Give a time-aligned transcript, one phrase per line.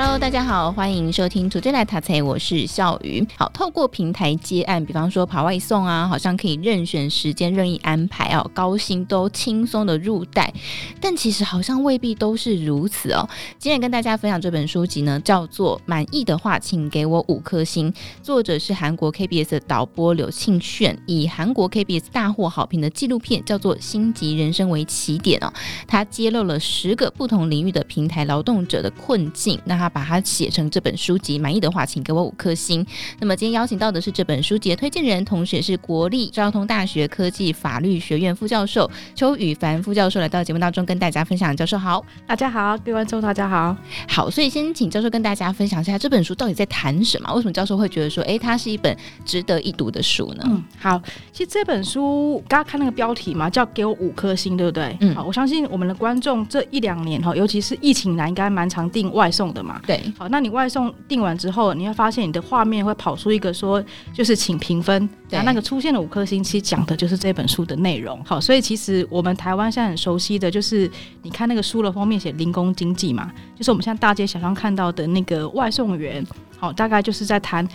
[0.00, 3.26] Hello，大家好，欢迎收听《Today 来读册》，我是笑鱼。
[3.36, 10.54] 好，透过平台接案，比方说跑外送啊，好像可以任选时间、任意安排哦，高薪都轻松的入袋。
[11.00, 13.28] 但其实好像未必都是如此哦。
[13.58, 25.52] 今天跟大家分享这本书籍呢，叫做《满意的话，请给我五颗星》，作者是韩国 KBS 的导播柳庆炫，以韩国 KBS 大获好评的纪录片叫做《星级人生》为起点哦，
[25.88, 29.58] 他揭露了十个不同领域的平台劳动者的困境。
[29.64, 32.84] 那他把它写成这本书籍，满意的话，请给我五颗星。
[33.20, 41.56] 那么今天邀请到的是这本书籍的推荐人，同时也是国立交通大学科技法律学院副教授邱宇凡副教授来到节目当中跟大家分享。
[41.56, 43.76] 教授好，大家好，各位观众大家好。
[44.08, 47.32] 好，所以先请教授跟大家分享一下这本书到底在谈什么？
[47.34, 50.44] 为什么教授会觉得说，哎，它是一本值得一读的书呢？
[50.46, 51.00] 嗯，好，
[51.32, 54.96] 其实这本书刚刚看那个标题嘛，叫给我五颗星，对不对？
[55.00, 59.77] 嗯，好，我相信我们的观众这一两年哈，尤其是疫情来，应该蛮常订外送的嘛。
[59.86, 68.22] 对，好，那你外送订完之后，你会发现你的画面会跑出一个说，就是请评分，然后那个出现的五颗星，其实讲的就是这本书的内容。
[68.24, 70.90] 好，所以其实我们台湾现在很熟悉的就是，
[71.22, 76.24] 你看那个书的封面写零工经济嘛，就是我们现在大街小巷看到的那个外送员，
[76.58, 77.66] 好，大概就是在谈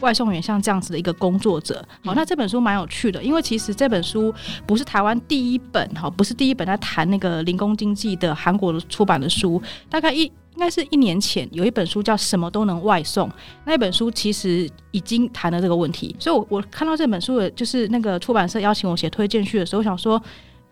[0.00, 1.84] 外送员像这样子的一个工作者。
[2.04, 4.34] 好，那这本书蛮有趣的，因为其实这本书
[4.66, 10.30] 不是台湾第一本，哈，不是第一本在谈那个零工经济的韩国的出版的书，大概一。
[10.60, 13.26] 应该是一年前有一本书叫《什么都能外送》，
[13.64, 20.22] 那本书其实已经谈了这个问题，所以我我看到这本书的就是那个出版社邀请我写推荐序的时候，我想说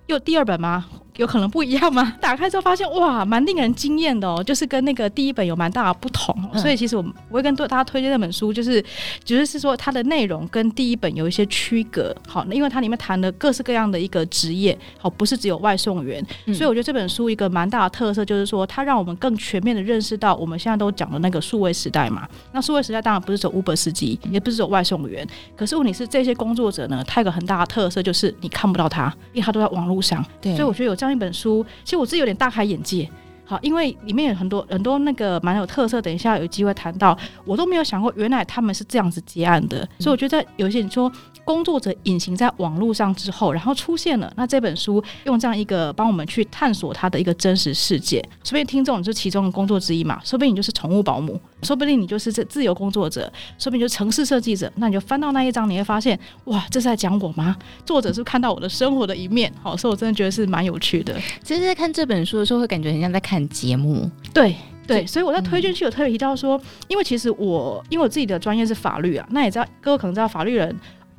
[0.08, 0.86] 有第二本吗？
[1.16, 2.14] 有可能不一样吗？
[2.22, 6.32] 打开之后发现哇，蛮令人惊艳的哦，就是跟那个第一本有蛮大的不同。
[6.54, 12.14] 嗯、所以其实我我会跟大家推荐这本书，就是只、就是是说它的内容跟第一本有一些区隔。
[12.26, 16.24] 好，那因为它里面谈了各式各样的一个职业，好，不是只有外送员。
[16.46, 22.28] 嗯、所以我觉得这本书一个蛮大的特色就是说，它让我们更全面的认识到我们现在都讲的那个数位时代嘛。
[22.52, 25.26] 那数位时代当然不是走 Uber 司机，也不是走外送员。
[25.56, 30.24] 可是问题是这些工作者呢，他有个很大的特色就是你看不到他，因为他都在网络上。
[30.40, 31.64] 对，所以我觉得有这样一本书。
[31.84, 33.08] 其实我自己有点大开眼界，
[33.44, 36.02] 好，因为里面有很多很多那个蛮有特色。
[36.02, 39.88] 等一下有机会谈到，我都没有想过，原来他们是这样子结案的。
[39.98, 41.10] 所以我觉得有些人说，
[41.44, 44.30] 工作者隐形在网络上之后，然后出现了。
[44.36, 48.20] 那这本书用这样一个帮我们去探索他的一个真实世界。
[48.44, 50.20] 说不定听众你是其中的工作之一嘛？
[50.22, 54.72] 说不定你就是宠物保姆，说不定你就是这自由工作者，说不定就是城市设计者。
[54.76, 57.56] 那你就翻到那一章，你会发现，哇，这是在讲我吗？
[57.84, 59.52] 作者是看到我的生活的一面。
[59.62, 61.14] 好，所以我真的觉得是蛮有趣的。
[61.42, 64.10] 其实，在看这本书的时候，会感觉很像在看节目。
[64.32, 64.54] 对
[64.86, 70.74] 对，所以我在推荐去有特别提到说，因为其实我因为我自己的专业是法律啊，那也知道各位可能知道法律人。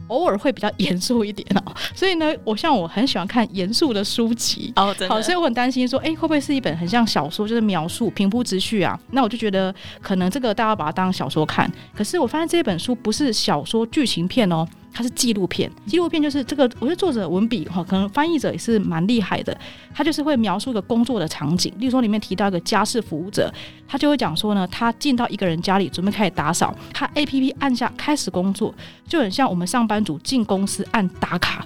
[0.09, 8.99] 偶尔会比较严肃一点哦，所以呢，我像我很喜欢看严肃的书籍哦，好，所以我很担心说，哎，会不会是一本很像小说，就是描述平铺直叙啊？
[9.11, 14.67] 那我就觉得可能这个大家把它当小说看，可是我发现这本书不是小说剧情片哦。
[14.91, 19.57] 它是纪录片，纪录片就是这个，我觉得作者文笔哈，可能翻译者也是蛮厉害的。
[19.93, 23.53] 他就是会描述一个工作的场景，例如说里面提到一个家事服务者，
[23.87, 28.73] 他就会讲说呢，他进到一个人家里准备开始打扫，他 APP 按下开始工作，
[29.07, 31.65] 就很像我们上班族进公司按打卡。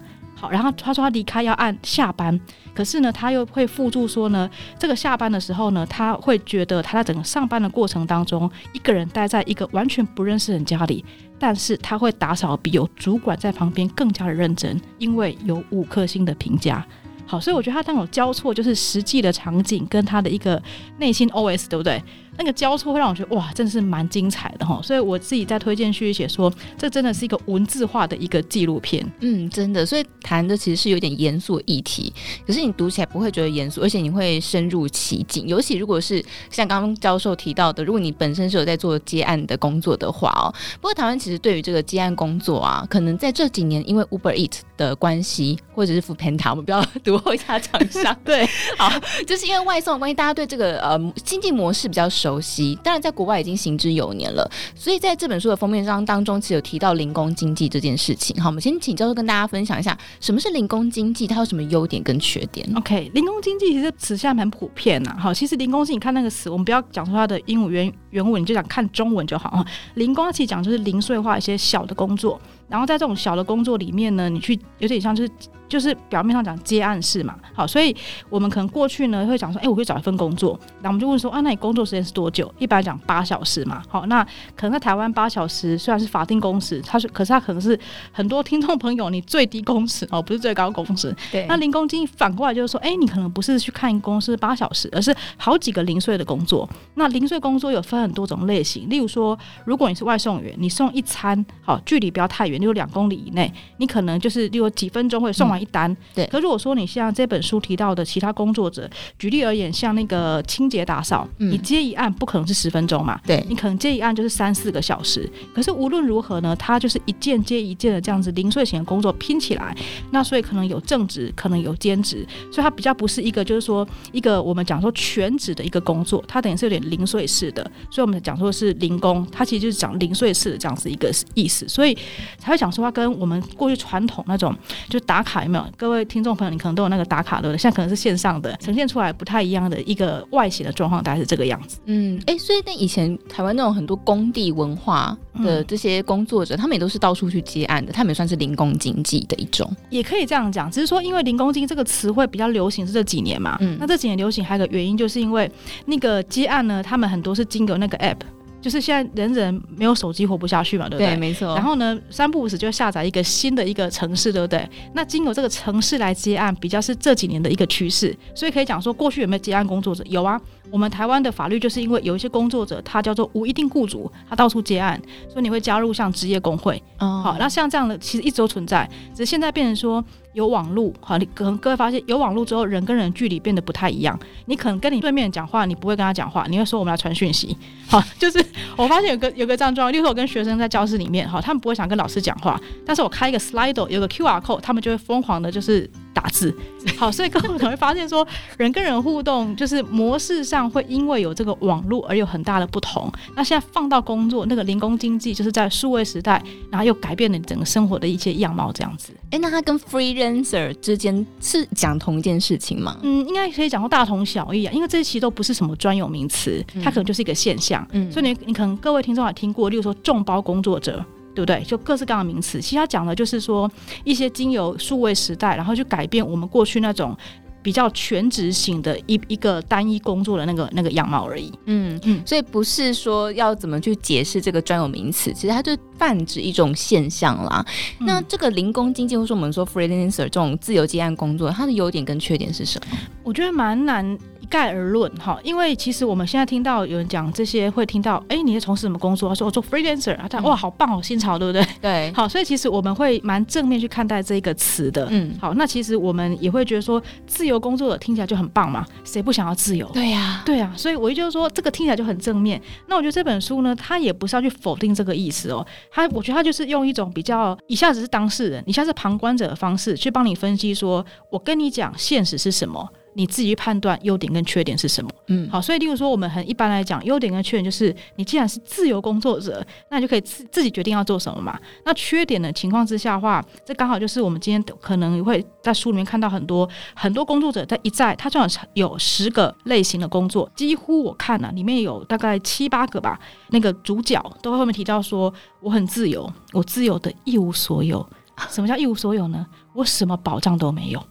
[0.51, 2.39] 然后他说他离开要按下班，
[2.73, 11.03] 可是呢，他又会附注说呢，这个下班的时候呢，他会觉得他在整个上班的过程当中，一个人待在一个完全不认识人家里。
[11.39, 16.85] 但是他会打扫比有主管在旁边更加的认真，因为有五颗星的评价。
[17.25, 20.61] 好，所以我觉得他当有交错，就是实际的场景跟他的一个
[20.99, 22.01] 内心 OS，对不对？
[22.37, 29.05] 那个交错会让我觉得哇，真的是蛮精彩的哈，所以我自己在推荐序写说，这真的是一个文字化的一个纪录片。
[29.19, 32.11] 嗯，真的，所以谈的其实是有点严肃议题，
[32.47, 35.47] 可是你读起来不会觉得严肃，而且你会深入其境。
[35.47, 48.15] 尤其如果是像刚刚教授提到的，如果你本身是有在做接案的工作的话哦，不过台湾其实对于这个接案工作啊，可能在这几年因为 Uber Eat 的关系，或者是 Foodpanda，我们不要 读后一下厂商。
[48.25, 48.47] 对，
[48.77, 48.91] 好，
[49.27, 52.09] 就是因为外送的关系，大家对这个呃经济模式比较。
[52.23, 54.49] 熟悉，当然在国外已经行之有年了。
[54.73, 58.41] 所以在这本书的封面上当中，其实有提到零工经济这件事情。
[58.41, 61.27] 好，我们先请教授跟大家分享一下，什么是零工经济？
[61.27, 65.13] 它有什么优点跟缺点？OK，零工经济其实词现在很普遍呐。
[65.19, 69.65] 好，其实零工是你看那个词，我们不要讲说它的英文原原文，你就讲看中文就好啊。
[69.95, 72.39] 零工其实讲就是零碎化一些小的工作。
[72.73, 75.31] 然后在这种小的工作里面呢，你去有点像就是。
[75.69, 77.95] 就是表面上讲接案式嘛，好，所以
[78.29, 82.53] 我们可能过去呢会讲说，哎、欸，我会找一份工作，那我们就问说，啊，那你工作时间是多久？
[82.59, 84.23] 一般来讲八小时嘛，好，那
[84.55, 87.79] 可能在台湾八小时虽然是法定工时，它是，可是它可能是
[88.11, 91.15] 很多听众朋友你最低工时哦，不是最高工时。
[91.31, 91.47] 对。
[91.47, 96.69] 那零工经济反过来就是说，哎、欸，你可能不是去看公司八小时，而是好几个零碎的工作。
[96.93, 99.35] 那零碎工作有分很多种类型，例如说，
[99.65, 105.53] 如果你是外送员，你送一餐，好，距离不要太远，例如两公里以内，你可能就是例如几分钟会送完。
[105.63, 105.95] 一单。
[106.13, 115.29] 对，可如果说你像这本书提到的其他工作者，举例而言，像那个清洁打扫，嗯，你接一案不可能是十分钟嘛，对，你可能接一案就是三四个小时。
[115.55, 119.73] 可是无论如何呢，他就是一件接一件的这样子零碎型的工作拼起来，
[120.11, 131.97] 那所以可能有正职，可能有兼职，所以它比较不是一个就是说一个我们讲说全职的一个工作，它等于是有点零碎式的，所以我们讲说是零工，它其实就是讲零碎式的这样子一个意思，所以
[132.37, 134.55] 才会讲说它跟我们过去传统那种
[134.87, 135.65] 就打卡有没有。
[135.75, 141.79] 各位听众朋友，你可能都有那个打卡的，现在可能是线上的，呈现出来不太一样的一个外形的状况，大概是这个样子。
[141.85, 150.69] 嗯，哎、欸，所以那以前台湾那种很多工地文化的这些工作者，嗯、他们也都是到处去接案的，他们也算是零工经济的一种，也可以这样讲。
[150.69, 155.49] 只是说，因为零工经济这个词汇比较流行是这几年嘛，嗯，那这几年流行还有个原因，就是因为
[155.87, 158.17] 那个接案呢，他们很多是经由那个 app。
[158.63, 161.07] 就是现在人人没有手机活不下去嘛，对不对？
[161.07, 161.53] 对，没错。
[161.53, 164.65] 然后呢，三不五时就下载一个新的一个城市，对不对？
[164.93, 168.15] 那经由这个城市来接案，比较是这几年的一个趋势。
[168.33, 170.01] 所以可以讲说，过去有没有接案工作者？
[170.07, 170.39] 有啊。
[170.71, 174.99] 我们台湾的法律就是因为有一些工作者，他叫做无一定雇主，他到处接案，
[175.29, 176.81] 所以你会加入像职业工会。
[176.99, 177.21] 哦。
[177.23, 180.03] 好，那像这样的其实一直都存在，只是现在变成说。
[180.33, 184.19] 有网络，好，你可能各位发现有网络之后，人跟人距离变得不太一样。
[184.45, 187.55] 你可能跟你对面讲话，你不会跟他讲话，你会说我们要传讯息。
[187.87, 188.43] 好，就是
[188.75, 195.89] 我发现有个有个这样状况，例如我跟学生在教室里面，哈，他们不会想跟老师讲话，但是我开一个 Slido，有个 QR code，他们就会疯狂的，就是。
[196.23, 196.53] 打字
[196.97, 198.25] 好，所以各位可能会发现说，
[198.57, 203.11] 人跟人互动就是模式上会因为有这个网络而有很大的不同。
[203.35, 209.11] 那现在放到工作，那个零工经济就是在数位时代，然后又改变了整个生活的一些样貌，这样子。
[209.25, 212.97] 哎、欸，那它跟 freelancer 之间是讲同一件事情吗？
[213.01, 217.85] 嗯，应该可以讲到大同小异啊，因为这些其实都不是什么专有名词，它可能就是一个现象。
[217.91, 221.03] 嗯，所以你你可能各位听众也听过，例如说众包工作者。
[221.35, 221.63] 对不对？
[221.63, 223.69] 就各式各样的名词，其实他讲的就是说
[224.03, 227.15] 一些经由数位时代，然后去改变我们过去那种
[227.61, 231.51] 比较全职型的一一个单一工作的那个那个样貌而已。
[231.65, 237.65] 嗯嗯，所以不是说要怎么去解释这个专有名词，其实它就泛指一种现象啦。
[237.99, 242.97] 嗯、那这个零工经济，或是我们说 freelancer 这种自由接案工作，它的优点跟缺点是什么？
[243.23, 244.17] 我觉得蛮难。
[244.43, 249.29] 一概而论哈，因为其实我们现在听到有人讲这些，会听到哎、欸，你在从事什么工作？
[249.29, 251.65] 他说我做 freelancer 啊，他哇，好棒，哦新潮，对不对？
[251.81, 255.07] 对， 好，所以其实我们会蛮正面去看待这个词的。
[255.11, 259.89] 嗯，好，那其实我们也会觉得说，自由工作者听起来就很棒嘛，谁不想要自由？
[259.93, 262.61] 对呀、啊，对啊，所以我就是说这个听起来就很正面。
[262.87, 272.89] 那我觉得这本书呢，它也不是要去否定这个意思哦，它我觉得它就是用一种比较一下子是当事人，一下子是旁观者的方式去帮你分析说，说我跟你讲现实是什么。
[273.13, 275.09] 你自己去判断优点跟缺点是什么？
[275.27, 281.59] 嗯，好，所以例如说，我们很一般来讲，优点跟缺点就是，你既然是自由工作者，那你就可以自自己决定要做什么嘛。
[281.85, 298.05] 那缺点的情况之下的话，这刚好就是我们今天可能会在书里面看到很多很多工作者在一再，他正好有十个类型的工作，几乎我看了、啊、里面有大概七八个吧，那个主角都会后面提到说，我很自由，我自由的一无所有。
[298.49, 299.45] 什么叫一无所有呢？
[299.73, 301.03] 我什么保障都没有。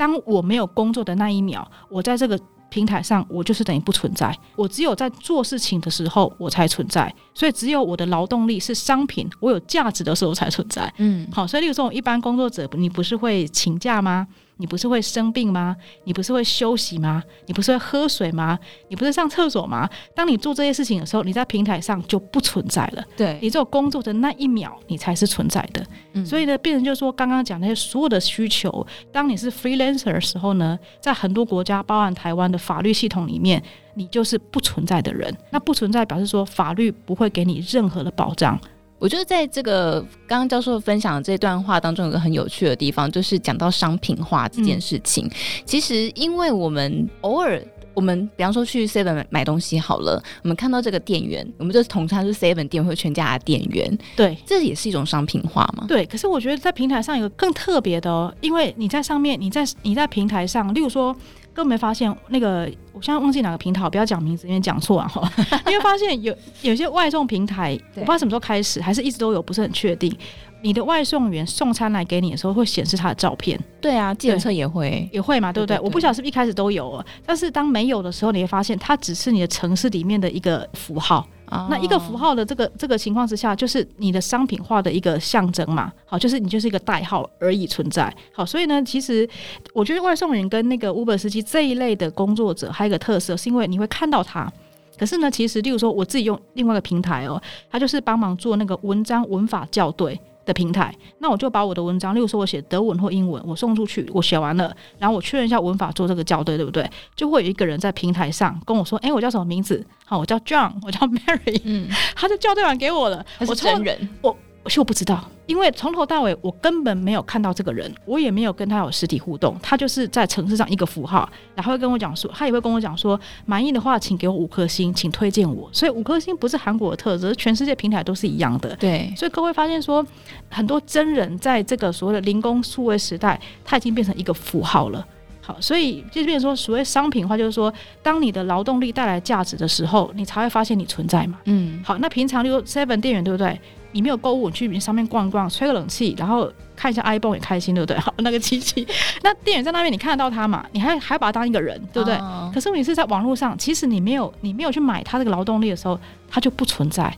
[0.00, 2.40] 当我没有工作的那一秒，我在这个
[2.70, 4.34] 平台上，我就是等于不存在。
[4.56, 7.14] 我只有在做事情的时候，我才存在。
[7.34, 10.90] 所以，只有我的劳动力是商品，我有价值的时候才存在。
[10.96, 14.26] 嗯，好，所以，例如说，我一般工作者，你不是会请假吗？
[14.60, 15.74] 你不是会生病吗？
[16.04, 17.24] 你不是会休息吗？
[17.46, 18.58] 你不是会喝水吗？
[18.88, 19.88] 你不是上厕所吗？
[20.14, 23.02] 当你做这些事情的时候，你在平台上就不存在了。
[23.16, 25.82] 对，你只有工作的那一秒，你才是存在的。
[26.12, 33.62] 嗯，所以呢，病人就是说，刚刚讲那些所有的需求，当你是 freelancer 的时候呢，在很多国家，包含台湾的法律系统里面，
[33.94, 35.34] 你就是不存在的人。
[35.50, 38.60] 那不存在表示说，法律不会给你任何的保障。
[39.00, 45.26] 我觉得在这个刚刚教授分享的这段话当中，有个很有趣的地方，就是讲到商品化这件事情。
[45.26, 45.30] 嗯、
[45.64, 47.60] 其实，因为我们偶尔，
[47.94, 53.98] 我们比方说去 Seven 买东西好了，我们看到这个店员，我们就统称是 Seven 店或全家的店员。
[54.14, 55.86] 对，这也是一种商品化嘛？
[55.88, 56.04] 对。
[56.04, 61.16] 可是我觉得在平台上有个更特别的哦，因为你在上面，你在你在平台上，例如说。
[61.54, 65.30] 都没发现那个，我现在忘记哪个平台，不要讲名字，因为讲错了哈。
[65.66, 70.14] 因为发现有有些外送平台，我不知道什么时候开始，还是一直都有，不是很确定。
[70.62, 73.58] 你的外送员送餐来给你的时候，会显示他的照片。
[73.80, 75.74] 对啊，计程车也会也会嘛，对不对？
[75.74, 81.26] 对对对，我不晓得是不是一开始都有，但是当没有的时候，你会发现它只是你的城市里面的一个符号。
[81.68, 85.92] 那一个符号的这个这个情况之下，就是你的商品化的一个象征嘛。
[86.06, 88.14] 好，就是你就是一个代号而已存在。
[88.32, 89.28] 好，所以呢，其实
[89.72, 94.50] 我觉得外送员跟那个 Uber 司机这一类的工作者，还有一个特色，是因为你会看到他。
[94.98, 97.40] 可是呢，其实例如说我自己用另外一个平台哦，
[97.70, 100.94] 他就是帮忙做那个文章文法校对的平台。
[101.18, 106.88] 那我就把我的文章，例如说我写德文或英文，我送出去，我写完了，然后我确认一下文法做这个校对，对不对？
[107.14, 109.84] 就会有一个人在平台上跟我说：“哎、欸，我叫什么名字？
[110.04, 113.24] 好，我叫 John，我叫 Mary。”嗯， 他就校对完给我了。
[113.38, 114.36] 我是真人，我。
[114.66, 125.68] 其实我不知道，因为从头到尾我根本没有看到这个人，我也没有跟他有实体互动，他就是在城市上一个符号，然后会跟我讲说，他也会跟我讲说，满意的话请给我五颗星，请推荐我。
[125.72, 128.76] 所以五颗星不是韩国的特质，全世界平台都是一样的。
[128.76, 130.06] 对，所以各位发现说，
[130.50, 135.04] 很多真人在这个所谓的零工数位时代，他已经变成一个符号了。
[135.40, 141.38] 好，所以就变成说，所谓商品化，就是说，当你的劳动力带来价值的时候，你才会发现你存在嘛。
[141.46, 143.58] 嗯，好，那平常就 Seven 店员对不对？
[143.92, 147.98] 你没有购物，你去上面逛一逛，吹个冷气，然后看一下 iPhone 也开心，对不对？
[148.00, 148.86] 好，那个机器，
[149.22, 150.64] 那店员在那边，你看得到他嘛？
[150.72, 152.16] 你还还把他当一个人，对不对？
[152.16, 157.12] 哦、可是你是在网络上，其实你没有你没有去买他这个劳动力的时候，他就不存在。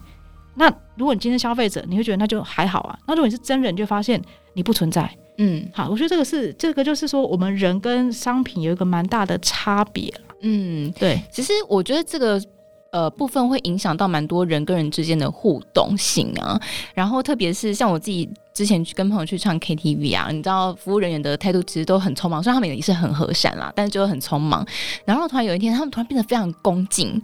[0.55, 2.99] 那如果你今天消费者，你会觉得那就还好啊。
[3.07, 4.21] 那如果你是真人，就发现
[4.55, 5.11] 你不存在。
[5.39, 10.13] 嗯，好，我觉得这个是这个就是说，我们人跟商品有一个蛮大的差别。
[10.41, 11.23] 嗯，对。
[11.31, 12.41] 其实我觉得这个。
[12.93, 16.61] 呃，部分会影响到蛮多人跟人之间的互动性啊。
[16.95, 24.65] 然后，特别是像我自己之前去跟朋友去唱 KTV 啊，你知道服务人员的态度其实都很匆忙，虽然他们也是很和善啦，但是就很匆忙。
[25.07, 27.21] 然后突然有一天，他们突然变得非常恭敬，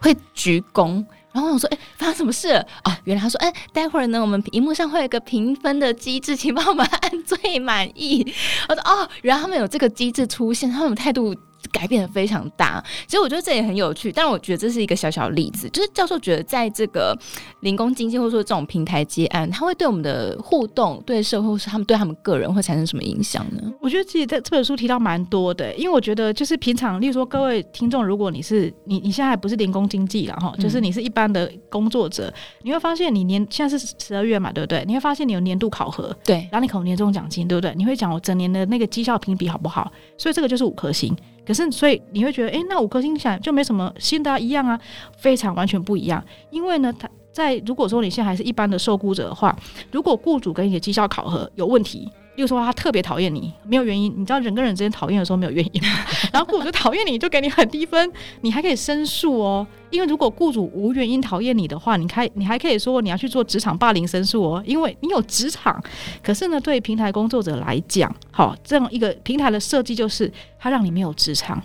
[0.00, 1.04] 会鞠躬。
[1.30, 2.60] 然后我说：“哎、发生什么事了？
[2.84, 8.26] 哦，原来他说，哎、待会儿呢，我们荧幕上会有一个评分的机制，请帮我们按最满意。”
[8.68, 11.32] 我说：“哦，原来他们有这个机制出现，他们态度。”
[11.72, 17.16] 改变的非常大，其实我觉得这也很有趣，但我觉得这是一个小小例子，就是教授觉得在这个
[17.60, 23.72] 零工经济或者说这种平台接案，它会对我们的互动、对社会或是他们对他们个人会产生什么影响呢？
[23.80, 34.84] 我觉得其实在这本书提到蛮多的，因为我觉得就是平常，例如说各位听众，如果你是你你现在还不是零工经济了哈，就是你是一般的工作者，嗯、你会发现你年现在是十二月嘛，对不对？
[34.86, 37.72] 你会发现你有年度考核，对，然后你考年终奖金，对不对？
[37.76, 39.90] 你会讲我整年的那个绩效评比好不好？
[40.18, 41.16] 所以这个就是五颗星。
[41.46, 44.78] 可是，所以你会觉得，哎、那五颗星想就没什么新的啊，一样啊，
[45.16, 46.24] 非常完全不一样。
[46.50, 49.56] 因为呢，他在如果说你现在还是一般的受雇者的话，
[49.90, 52.08] 如果雇主跟你的绩效考核有问题。
[52.34, 55.82] 例如说他特别讨厌你，没有原因，你知道人跟人之间讨厌的时候没有原因？
[56.32, 58.10] 然后雇主讨厌你就给你很低分，
[58.40, 59.66] 你还可以申诉哦。
[59.90, 65.78] 因为如果雇主无原因讨厌你的话，你开你还可以说你要去做职场霸凌申诉哦，因为你有职场。
[66.22, 71.62] 可是呢，对平台工作者来讲，好，这样一个平台的设计就是它让你没有职场，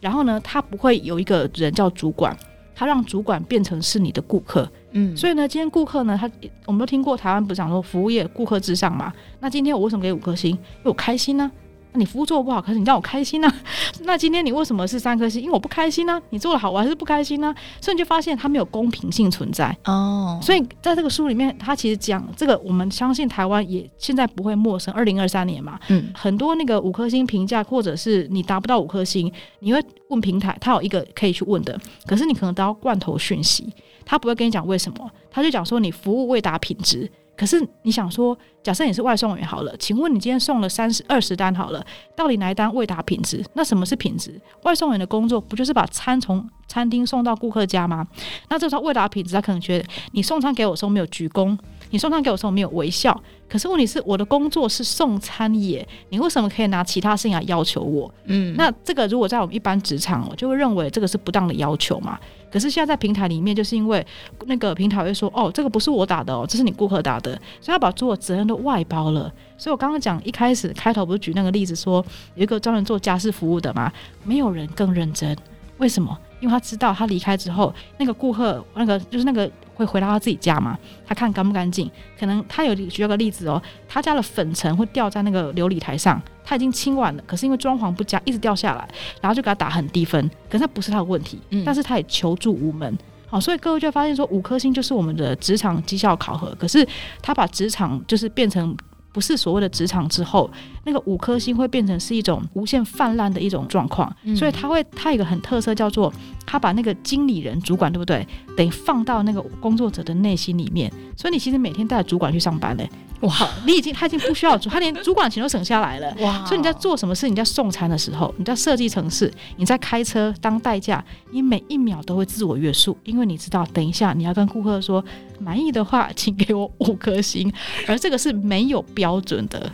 [0.00, 2.36] 然后呢，它不会有一个人叫主管，
[2.74, 4.68] 它让主管变成是你的顾客。
[4.92, 6.30] 嗯，所以呢，今天顾客呢，他
[6.64, 9.12] 我们都听过台湾不是讲说服务业顾客至上嘛？
[9.40, 10.50] 那今天我为什么给五颗星？
[10.52, 11.50] 因为我开心呢、
[11.98, 13.54] 那你服务做的不好，可是你让我开心呢、啊？
[14.04, 15.42] 那今天你为什么是三颗星？
[15.42, 16.22] 因为我不开心呢、啊。
[16.30, 17.54] 你做的好，我还是不开心呢、啊。
[17.80, 20.38] 所以你就发现它没有公平性存在哦。
[20.40, 24.94] 所以在这个书里面，他其实讲这个，我们相信台湾也现在不会陌生。
[24.94, 31.76] 二零二三年嘛，嗯，很多那个五颗星评价，或者是你达不到五颗星，你会问平台，他有一个可以去问的。
[32.06, 33.72] 可是你可能得到罐头讯息。
[34.04, 37.10] 他不会跟你讲为什么，他就讲说你服务未达品质。
[37.38, 41.80] 可是你想说，假设你是外送员好了，请问你今天送了三十二十单好了，
[42.16, 43.44] 到底哪一单未达品质？
[43.54, 44.40] 那什么是品质？
[44.64, 48.04] 外送员的工作不就是把餐从餐厅送到顾客家吗？
[48.48, 51.56] 那这时候未达品质，他可能觉得你送餐给我时候没有鞠躬，
[51.90, 53.18] 你送餐给我的时候没有微笑。
[53.48, 58.12] 可是问题是，我的工作是送餐耶，你为什么可以拿其他事情来要求我？
[58.26, 62.18] 嗯，那这个如果在我们一般职场，我就会认为这个是不当的要求嘛。
[62.50, 64.06] 可是现在在平台里面，就是因为
[64.44, 69.32] 那个平台会说，哦，这个不是我打的哦，这是你顾客打的，所以他把所有责任都外包了。
[69.56, 72.04] 所以我刚刚讲一开始开头不是举那个例子说，
[72.34, 73.90] 有一个专门做家事服务的嘛，
[74.24, 75.34] 没有人更认真，
[75.78, 76.16] 为什么？
[76.40, 88.88] 因为他知道他离开之后，那个顾客那个就是那个会回到他自己家嘛，他看干不干净，可能他有举个例子哦，他家的粉尘会掉在那个琉璃台上，他已经清完了，可是因为装潢不佳，一直掉下来，
[89.20, 96.86] 然后就给他打很低分，可是那不是他的问题，但是他也求助无门，好，所以各位就会发现说，五颗星就是我们的职场绩效考核，可是
[97.22, 98.76] 他把职场就是变成。
[99.18, 100.48] 不是所谓的职场之后，
[100.84, 104.14] 那个五颗星会变成是一种无限泛滥的一种状况。
[104.22, 106.12] 嗯、所以他会，他有一个很特色叫做，
[106.46, 108.24] 他把那个经理人、主管，对不对？
[108.56, 110.88] 等于放到那个工作者的内心里面。
[111.16, 112.88] 所以你其实每天带着主管去上班嘞。
[113.20, 113.32] 哇，
[113.66, 116.14] 你已经他已经不需要主，他连主管钱都省下来了。
[116.20, 117.28] 哇，所以你在做什么事？
[117.28, 125.04] 你在送餐的时候，你在设计城市，你在开车当代驾，你每一秒都会自我约束，因为你知道，等一下你要跟顾客说
[125.40, 127.52] 满意的话，请给我五颗星，
[127.86, 129.70] 而这个是没有标准的。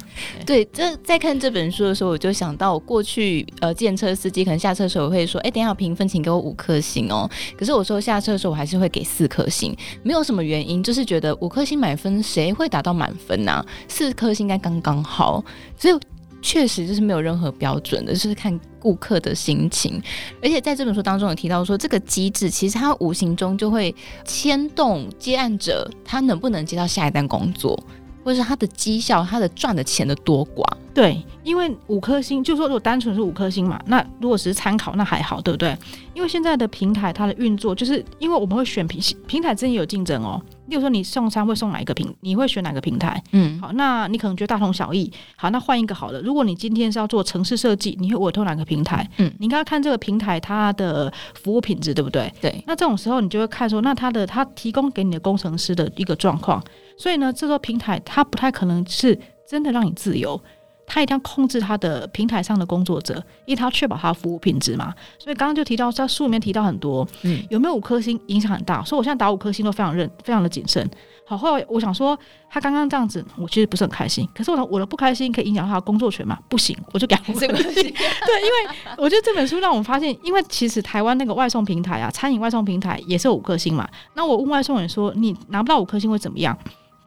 [0.47, 7.29] 对，这在看这本书的时候，我就想到我过去呃，计程车司机可能下车的时候我会说，哎，等一下评分，请给我五颗星哦。
[7.59, 13.34] 可是我说下车的时候，我还是会给四颗星，没有什么原因，就是觉得五颗星满分，谁会达到满分？
[13.45, 15.45] 呐，四颗星应该刚刚好，
[15.77, 15.99] 所以
[16.41, 20.01] 确实就是没有任何标准的，就是看顾客的心情。
[20.43, 27.83] 而且在这本书当中有提到说，这个机制其实它无形中就会牵动接案者他能不能接到下一单工作，
[28.23, 30.63] 或者是他的绩效、他的赚的钱的多寡。
[30.93, 35.77] 对，因为五颗星，就说如果单纯是五颗星嘛，那如果只是参考，那还好，对不对？
[36.13, 40.41] 因为现在的平台它的运作，就是因为我们会选平平台之间有竞争哦。
[40.75, 43.23] 例如说你送餐会送哪一个平，你会选哪个平台？
[43.31, 45.09] 嗯，好，那你可能觉得大同小异。
[45.37, 46.21] 好，那换一个好了。
[46.21, 49.09] 如果你今天是要做城市设计，你会委托哪个平台？
[49.19, 52.29] 嗯，你应该看这个平台它的服务品质，对不对？
[52.41, 52.65] 对。
[52.67, 56.61] 那这种时候你就会看说，那它的它提供给你的工程师的一个状况。
[56.99, 59.17] 所以呢，这个平台它不太可能是
[59.49, 60.41] 真的让你自由。
[60.87, 63.15] 他一定要控制他的平台上的工作者，
[63.47, 64.95] 因为他要确保他的服务品质嘛。
[65.19, 68.85] 所以刚刚就提到在书里面提到很多，嗯，有没有五颗星影响很大。
[68.85, 70.89] 所以我现在打五颗星都非常认，非常的谨慎。
[71.27, 72.19] 好，后来我想说，
[72.51, 74.29] 他刚刚这样子，我其实不是很开心。
[74.35, 76.39] 可是我我的不开心可以影响他的工作权嘛？
[76.51, 77.49] 不行，我就给他五颗星。
[77.73, 83.89] 对，因为我觉得这本书让我们发现，因为其实台湾那个外送平台啊，餐饮外送平台也是有五颗星嘛。
[84.15, 86.57] 那我问外送员说，你拿不到五颗星会怎么样？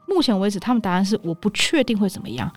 [0.08, 2.52] 目前为止，他们答案是我不确定会怎么样。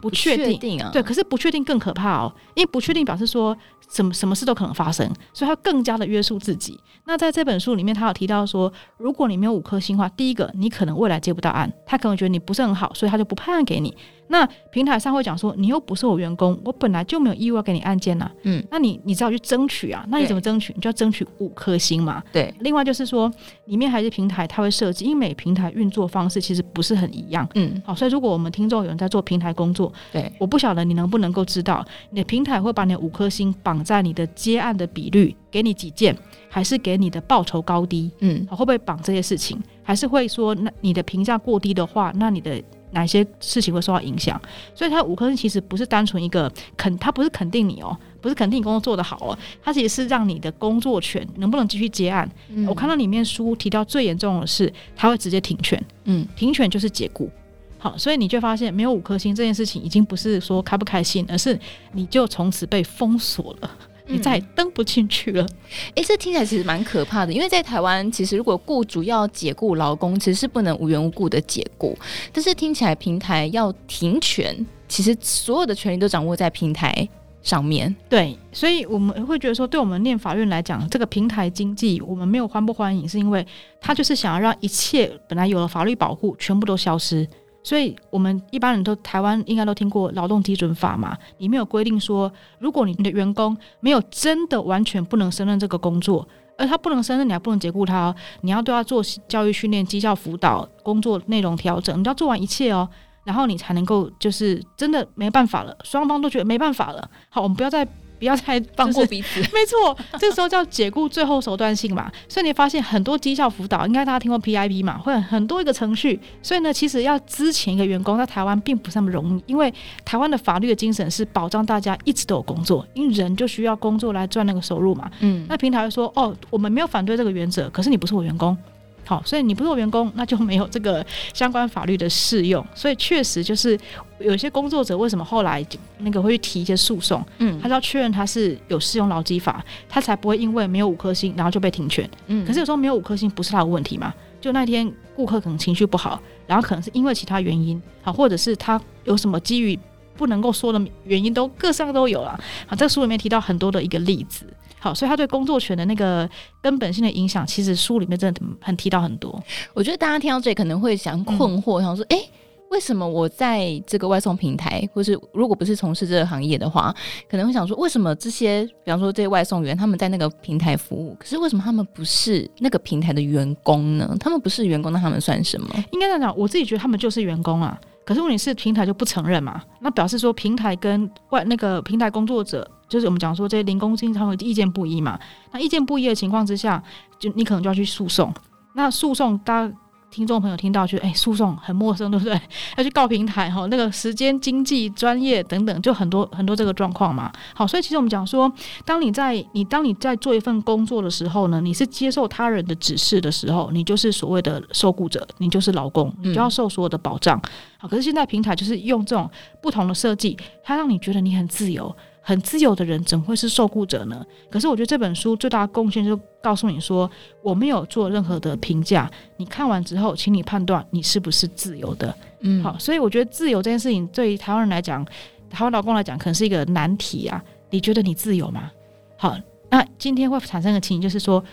[0.00, 3.56] 不确定，定啊，对，可是不确定更可怕哦，因为不确定表示说
[3.90, 6.78] 什么什么事都可能发生，所以他更加的约束自己。
[7.06, 13.94] 那在这本书里面，他有提到说，如果你没有五颗星的话，第一个你可能未来接不到案，他可能觉得你不是很好，所以他就不判案给你。
[14.28, 18.30] 那平台上会讲说，你又不是我员工，我本来就没有义务要给你案件呐。
[18.42, 20.72] 嗯，那你你只要去争取啊，那你怎么争取？
[20.74, 22.22] 你就要争取五颗星嘛。
[22.32, 22.52] 对。
[22.60, 23.30] 另外就是说，
[23.66, 27.46] 里面还是平台，它会设计，因为每平台运作方式其实不是很一样。
[27.54, 27.80] 嗯。
[27.84, 36.16] 好，所以如果我们听众有人在做平台工作，对，我不晓得你能不能够知道，你的平台会把你的五颗星绑在你的接案的比率，给你几件，
[36.48, 38.10] 还是给你的报酬高低？
[38.20, 39.60] 嗯，会不会绑这些事情？
[39.82, 42.62] 还是会说，那你的评价过低的话，那你的。
[42.94, 44.40] 哪些事情会受到影响？
[44.74, 52.26] 所以它五颗星其实不是单纯一个肯，它不是肯定你哦，不是肯定你工作做得好哦，它其实是让你的工作权能不能继续接案。
[52.48, 57.30] 嗯、我看到里面书提到最严重的是，他会直接停权，嗯，停权就是解雇。
[57.76, 61.58] 好，所以你就发现没有五颗星这件事情已经不是说开不开心，而是
[61.92, 63.70] 你就从此被封锁了。
[64.06, 65.46] 你再也登不进去了。
[65.94, 67.32] 哎、嗯，这听起来其实蛮可怕的。
[67.32, 71.96] 因为在台湾，其实如果雇主要解雇劳工，其实是不能无缘无故的解雇。
[72.32, 77.08] 但是听起来平台要停权，其实所有的权利都掌握在平台
[77.42, 77.94] 上面。
[78.08, 83.46] 对，所以我们会觉得说，对我们念法院来讲，这个平台经济我们没有欢不欢迎，是因为
[83.80, 87.26] 他就是想要让一切本来有了法律保护，全部都消失。
[87.64, 102.86] 所以，我们一般人都台湾应该都听过劳动基准法嘛，里面有规定说，如果你的员工没有真的完全不能胜任这个工作，而他不能胜任，你还不能解雇他哦，你要对他做教育训练、绩效辅导、工作内容调整，你要做完一切哦，
[103.24, 107.88] 然后你才能够就是真的没办法了，双方都觉得没办法了，好，我们不要再。
[108.18, 112.10] 不要太放过彼此， 没错，这个时候叫解雇最后手段性嘛。
[112.28, 116.18] 所以你发现很多绩效辅导，应该大家听过 PIP 嘛，会很多一个程序。
[116.42, 119.72] 所以呢，其实要之前一个员工在台湾并不是那么容易，因为
[120.04, 125.10] 台湾的法律的精神是保障大家一直都有工作，因为人就需要工作来赚那个收入嘛。
[125.20, 128.56] 嗯，那平台会说，哦，我们没有反对这个原则，可是你不是我员工。
[129.04, 132.64] 好，所以你不是我员工，那就没有这个相关法律的适用。
[132.74, 133.78] 所以确实就是
[134.18, 135.64] 有些工作者为什么后来
[135.98, 142.08] 那个会去提一些诉讼，嗯，他是要确认他是有适用劳基法，他才不会因为没有五颗星，然后就被停权。
[142.28, 144.12] 嗯，可是有时候没有五颗星不是他的问题嘛？
[144.40, 149.78] 就那天顾客可能情绪不好，然后可能是因为其他原因，好，或者是他有什么基于
[150.16, 152.38] 不能够说的原因，都各项都有了。
[152.66, 154.46] 好，这个书里面提到很多的一个例子。
[154.84, 156.28] 好，所以他对工作权的那个
[156.60, 159.42] 根本性的影响，其实书里面真的很提到很多。
[159.72, 162.30] 我觉得大家听到这里可能会想困惑，想、嗯、说：哎、欸，
[162.68, 166.94] 为什么我在这个外送平台，或是如果不是从事这个行业的话，
[167.30, 174.14] 可能会想说，为什么这些，比方说这些外送员他们在那个平台服务，可是为什么他们不是那个平台的员工呢？
[174.20, 175.84] 他们不是员工，那他们算什么？
[175.92, 177.80] 应该这样讲，我自己觉得他们就是员工啊。
[178.04, 179.62] 可是问题是平台就不承认嘛？
[179.80, 185.18] 那表示说平台跟外那个平台工作者，就是我们讲说这些零工经常会意见不一嘛。
[185.52, 186.82] 那意见不一的情况之下，
[187.18, 188.32] 就你可能就要去诉讼。
[188.74, 189.74] 那诉讼大家。
[190.14, 192.40] 听众朋友听到就哎，诉讼很陌生，对不对？
[192.78, 197.32] 要去告平台哈，那个时间、经济、专业等等，就很多很多这个状况嘛。
[197.52, 198.50] 好，所以其实我们讲说，
[198.84, 207.40] 当你在你当你在做一份工作的时候呢，你是接受他人的指示的时候，你就是所谓的受雇者，你就是劳工，你就要受所有的保障。
[207.78, 209.28] 好，可是现在平台就是用这种
[209.60, 211.92] 不同的设计，它让你觉得你很自由。
[212.26, 214.24] 很自由的人怎会是受雇者呢？
[214.50, 217.08] 可是我觉得这本书最大的贡献就告诉你说，
[217.42, 219.10] 我没有做任何的评价。
[219.36, 222.16] 你看完之后，请你判断你是不是自由的。
[222.40, 225.04] 嗯，好，所以我觉得自由这件事情对于台湾人来讲，
[225.50, 227.44] 台湾老公来讲，可能是一个难题啊。
[227.68, 228.70] 你觉得你自由吗？
[229.18, 229.36] 好，
[229.68, 231.44] 那今天会产生的情形就是说，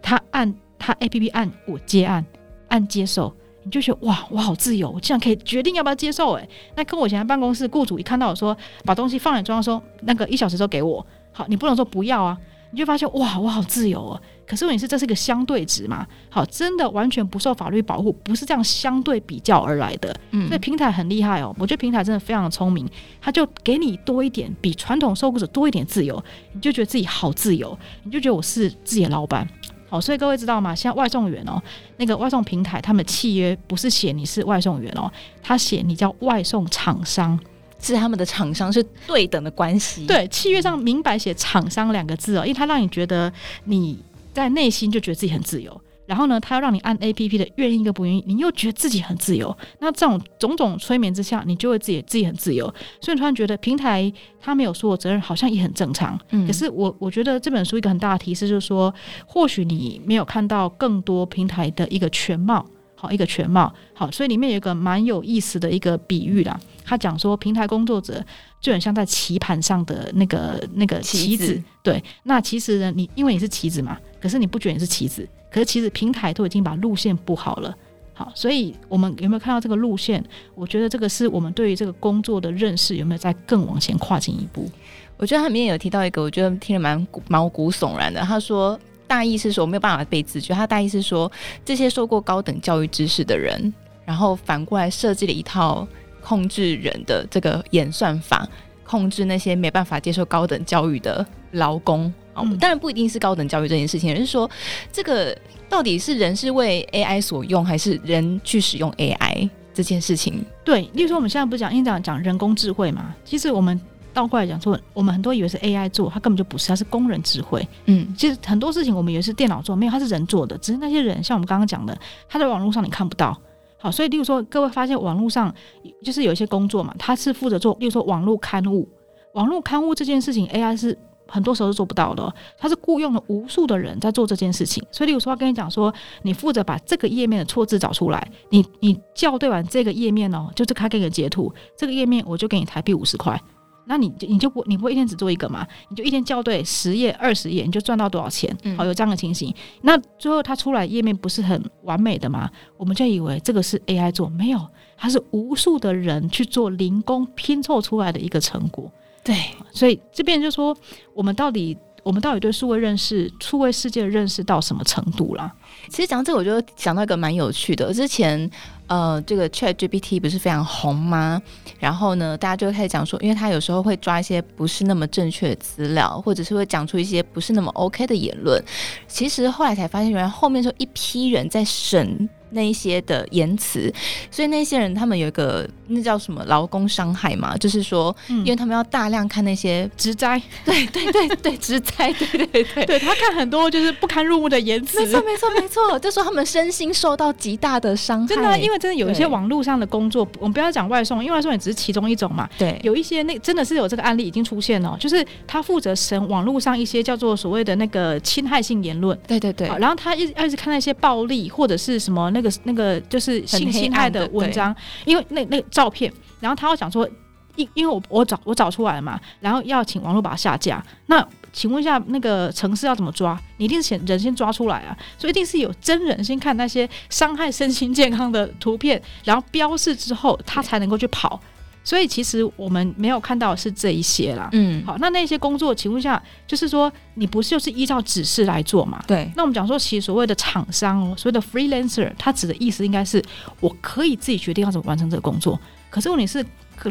[0.00, 2.24] 他按他 APP 按我接按，
[2.68, 3.34] 按接受。
[3.66, 12.38] 你就觉得哇，我好自由，我竟然可以决定要不要接受诶，那跟我以前在办公室，雇主一看到我说把东西放在桌上说那个一小时都给我，好，你不能说不要啊，
[12.70, 14.22] 你就发现哇，我好自由哦。
[14.46, 20.14] 可是问题是这是一个相对值嘛，好，真的完全不受法律保护，不是这样相对比较而来的。
[20.30, 22.88] 嗯，所以平台很厉害哦，我觉得平台真的非常的聪明，
[23.20, 29.44] 他就给你多一点，比传统受雇者多一点自由，你就觉得自己好自由，你就觉得我是自己的老板。
[29.88, 30.74] 好，所以各位知道吗？
[30.74, 31.62] 像外送员哦，
[31.96, 35.10] 那个外送平台，他们契约不是写你是外送员哦，
[35.42, 37.38] 他写你叫外送厂商，
[37.80, 40.04] 是他们的厂商是对等的关系。
[40.06, 43.32] 对，契约上明白写厂商两个字哦，因为他让你觉得
[43.64, 43.98] 你
[44.34, 45.80] 在内心就觉得自己很自由。
[46.06, 49.56] 然后呢，他要让你按 A P P 的愿意跟不愿意，你又觉得自己很自由。
[49.80, 52.72] 那这种种种催眠之下，你就会自己自己很自由。
[53.00, 56.18] 所以突然觉得平台他没有说我责任，好像也很正常。
[56.30, 58.94] 嗯，可是我我觉得这本书一个很大的提示就是说，
[59.26, 62.64] 或许你没有看到更多平台的一个全貌，
[62.94, 63.72] 好一个全貌。
[63.92, 66.58] 好，所以里面有一个蛮有意思的一个比喻啦。
[66.84, 68.24] 他讲说，平台工作者
[68.60, 71.60] 就很像在棋盘上的那个那个棋子。
[71.82, 75.26] 对，那其实呢，你因为你是棋子嘛，可是你不觉得你是棋子。
[75.48, 77.74] 可是其实平台都已经把路线布好了，
[78.12, 80.22] 好，所以我们有没有看到这个路线？
[80.54, 84.68] 我觉得这个是我们对于这个工作的认识有没有再更往前跨进一步？
[85.16, 88.20] 我觉得他里面有提到一个，我觉得听得蛮毛骨悚然的。
[88.22, 91.30] 他说大意是说没有办法被自觉，他大意是说
[91.64, 93.72] 这些受过高等教育知识的人，
[94.04, 95.86] 然后反过来设计了一套
[96.20, 98.46] 控制人的这个演算法，
[98.84, 102.12] 控制那些没办法接受高等教育的劳工。
[102.44, 104.50] 嗯、当然不一定是高等教育这件事情，而是说
[104.92, 105.36] 这个
[105.68, 110.44] 到底是人是为 AI 所用，还是人去使用 AI 这件事情？
[110.64, 113.78] 对，例如说我们现在不是讲，因为讲讲人工智慧嘛，其实我们
[114.14, 117.66] 倒过来讲说，我们很多以为是 AI 做，它根本就不是，它是工人智慧。
[117.84, 121.96] 嗯，其实很多事情我们以为是电脑做，没有，它是人做的，只是那些人像我们刚刚讲的，
[122.28, 123.38] 他在网络上你看不到。
[123.78, 125.54] 好，所以例如说各位发现网络上
[126.02, 128.88] 就是有一些工作嘛，他是负责做，例如说网络刊物，
[129.34, 130.96] 网络刊物这件事情 AI 是。
[131.26, 143.40] 很多时候是做不到的，他是雇佣了无数的人在做这件事情，所以，例如说，他跟你讲说，你负责把这个页面的错字找出来，你你校对完这个页面哦，就是他给你个截图，这个页面我就给你台币五十块，
[143.86, 145.66] 那你就你就不你不会一天只做一个嘛？
[145.88, 148.56] 你就一天校对十页二十页，你就赚到多少钱？
[148.76, 149.54] 好，有这样的情形。
[149.82, 152.50] 那最后他出来页面不是很完美的吗？
[152.76, 158.90] 我们就以为这个是 AI 做，没有，它是无数的人去做零工拼凑出来的一个成果。
[159.26, 159.36] 对，
[159.72, 160.74] 所以这边就说，
[161.12, 165.52] 我们到底我们到底对数位认识、数位世界的认识到什么程度了？
[165.88, 167.92] 其实讲这个，我就想到一个蛮有趣的。
[167.92, 168.48] 之前
[168.86, 171.42] 呃，这个 ChatGPT 不是非常红吗？
[171.80, 178.62] 然后呢，大家就开始讲说，因为他有时候会抓一些不是那么正确的资料，或者是会讲出一些不是那么 OK 的言论。
[179.08, 182.28] 其实后来才发现，原来后面就一批人在审。
[182.56, 183.92] 那一些的言辞，
[184.30, 192.98] 所以那些人他们有一个那叫什么劳工伤害嘛，就是说，嗯、因为他们要大量看那些职灾， 对对对对职灾， 对对对，对。
[192.98, 198.34] 他看很多就是不堪入目的言辞，没错没错没错， 就说他们身心受到极大的伤害。
[198.34, 202.48] 真的，因为真的有一些网络上的工作，我们不要讲外送，因为外送也只是其中一种嘛。
[202.58, 212.45] 对，有一些那真的是有这个案例已经出现了，就是他负责审网络上一些叫做所谓的那个侵害性言论，对对对，然后他一一直看那些暴力或者是什么那个。
[212.64, 217.08] 那个就是性侵害的文章，因为那那个照片，然后他要讲说，
[217.56, 220.84] 因因为我我找我找出来了嘛，然后要请网络把它下架。
[221.06, 223.40] 那请问一下，那个城市要怎么抓？
[223.56, 231.40] 你一定是先人先抓出来啊，所以一定是有真人先看那些伤害身心健康的图片，然后标示之后，他才能够去跑。
[231.86, 234.48] 所以其实我们没有看到是这一些啦。
[234.50, 239.00] 嗯，好，那那些工作请问一下，就是说你不是就是依照指示来做嘛？
[239.06, 239.30] 对。
[239.36, 243.22] 那我们讲说，其实所谓的厂商哦，所谓的 freelancer，他指的意思应该是
[243.60, 245.58] 我可以自己决定要怎么完成这个工作。
[245.88, 246.42] 可是问题是，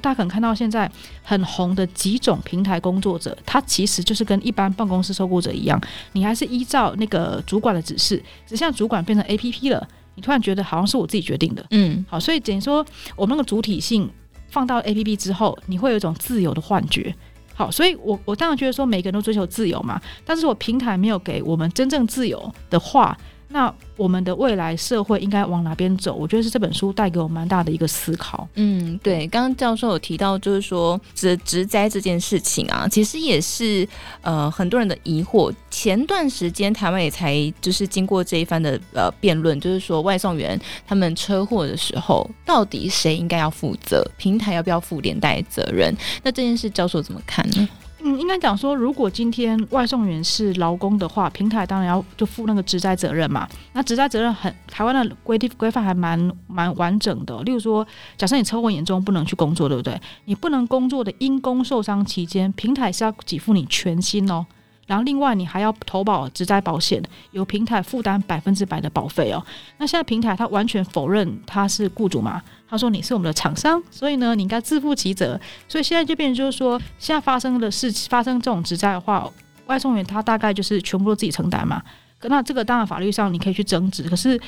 [0.02, 0.90] 大家可能看到现在
[1.22, 5.78] 很红的几种平台工作者，他其实就是跟一般办公室受雇者一样，
[6.14, 9.86] 你还是依照那个主管的指示，只像主管变成 APP 了。
[10.18, 12.86] 你突然觉得好像是我自己决定的，嗯，好，所以等于说
[13.18, 14.10] 我们那个主体性
[14.56, 17.14] 放到 APP 之后，你会有一种自由的幻觉。
[17.54, 23.18] 好，所以我我当然觉得说每个人都追求自由嘛，但是我平台没有给我们真正自由的话。
[23.56, 26.14] 那我们的未来社会应该往哪边走？
[26.14, 28.46] 我觉得是这本书带给我蛮大的一个思考。
[28.56, 33.88] 嗯，对，刚刚教授有提到，就是说职职灾这件事情啊，其实也是
[34.22, 35.54] 呃很多人的疑惑。
[35.72, 44.06] 前段时间台湾也才就是经过这一番的呃辩论，就是说外送员他们车祸的时候，到底谁应该要负责？
[44.18, 45.96] 平台要不要负连带责任？
[46.22, 47.66] 那这件事教授怎么看呢？
[48.08, 53.50] 嗯，应该讲说，如果今天外送员是劳工的话，平台当然要就负那个职灾责任嘛。
[53.74, 57.42] 那职灾责任很，台湾的规定规范还蛮蛮完整的。
[57.42, 60.00] 例如说，假设你车祸严重不能去工作，对不对？
[60.26, 64.46] 你不能工作的因工受伤期间，平台是要给付你全薪哦。
[64.86, 69.44] 然后另外你还要投保职灾保险，由平台负担百分之百的保费哦。
[69.78, 72.42] 那现在平台他完全否认他是雇主嘛？
[72.68, 75.40] 他说你是我们的厂商，所以呢你应该自负其责。
[75.68, 79.30] 所以现在就变成就是说，现在发生的事发生这种职灾的话，
[79.66, 81.82] 外送员他大概就是全部都自己承担嘛。
[82.22, 84.40] 那这个当然法律上你可以去争执，可是。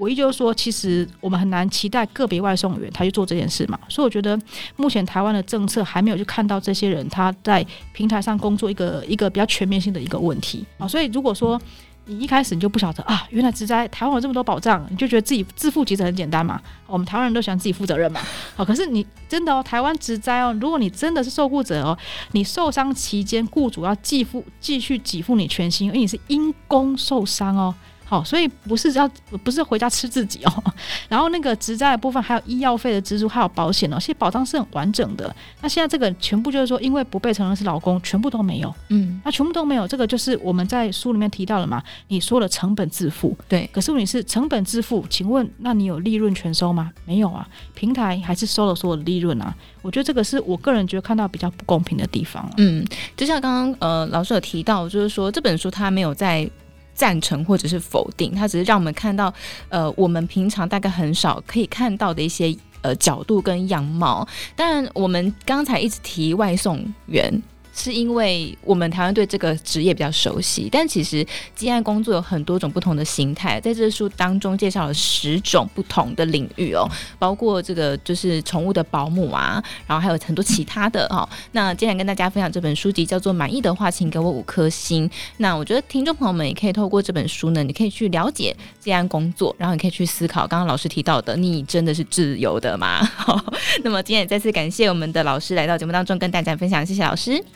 [0.00, 4.36] 我依旧说，其实我们很难期待个别外送员他去做这件事嘛，所以我觉得
[4.76, 10.64] 目前台湾的政策还没有去看到这些人他在平台上工作一个一个比较全面性的一个问题。
[10.78, 11.60] 啊，所以如果说
[12.06, 18.20] 你一开始你就不晓得啊，原来职灾台湾有这么多保障，你就觉得自己自负其实很简单嘛，我们台湾人都喜欢自己负责任嘛，
[18.56, 21.96] 好，可是你真的哦，台湾职灾哦，如果你真的是受雇者哦，
[22.32, 27.74] 你受伤期间雇主要继付继续给付你全薪，因为你是因公受伤哦。
[28.10, 29.08] 好，所以不是要
[29.44, 30.64] 不是回家吃自己哦，
[31.08, 35.32] 然后那个职灾的部分还有医药费的支出，还有保险哦，其实保障是很完整的。
[35.60, 38.74] 那现在这个全部就是说，因为不被承认是老公，全部都没有。
[38.88, 41.80] 嗯，那全部都没有，这个就是我们在书里面提到了嘛？
[42.08, 43.70] 你说了成本自负，对。
[43.72, 46.90] 可是你是成本自负，请问那你有利润全收吗？
[47.06, 49.54] 没有啊，平台还是收了所有的利润啊。
[49.82, 52.50] 我觉得这个是我个人觉得看到比较不公平的地方啊。
[52.56, 52.84] 嗯，
[53.16, 56.50] 就像刚刚呃老师有提到，就是说这本书他没有在。
[56.94, 59.32] 赞成或者是否定，它只是让我们看到，
[59.68, 64.26] 呃，我们平常大概很少可以看到的一些呃角度跟样貌。
[64.54, 67.42] 当然，我们刚才一直提外送员。
[67.74, 81.28] 是因为我们台湾对这个职业比较熟悉，但其实接案工作有很多种不同的形态，在这书当中介绍了十种不同的领域哦，包括这个就是宠物的保姆啊，然后还有很多其他的哈、哦。
[81.52, 85.08] 那今天跟大家分享这本书籍叫做《满意的话，请给我五颗星》。
[85.38, 93.04] 那我觉得听众朋友们也可以透过这本书呢，你可以去了解接案工作，然后你可以去思考刚刚老师提到的，你真的是自由的吗？
[93.16, 93.42] 好，
[93.84, 97.42] 那么今天也再次感谢我们的老师来到节目当中跟大家分享，谢谢老师。